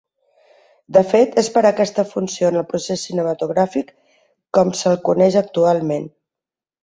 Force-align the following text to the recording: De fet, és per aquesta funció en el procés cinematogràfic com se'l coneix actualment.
De 0.95 1.01
fet, 1.09 1.35
és 1.41 1.49
per 1.57 1.61
aquesta 1.69 2.05
funció 2.13 2.47
en 2.53 2.57
el 2.61 2.65
procés 2.71 3.03
cinematogràfic 3.09 3.91
com 4.59 4.75
se'l 4.81 4.99
coneix 5.11 5.37
actualment. 5.45 6.09